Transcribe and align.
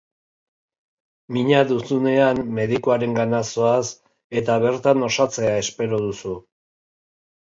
Mina 1.35 1.59
duzunean 1.71 2.39
medikuarengana 2.59 3.41
zoaz, 3.55 3.83
eta 4.41 4.57
bertan 4.65 5.05
osatzea 5.09 5.53
espero 5.65 6.01
duzu. 6.07 6.33